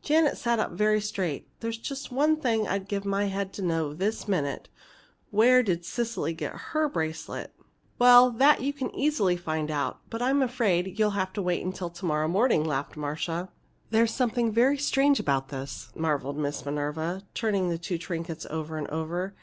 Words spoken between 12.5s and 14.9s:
laughed Marcia. "There's something very